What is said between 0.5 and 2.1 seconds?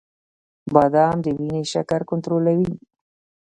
•بادام د وینې شکر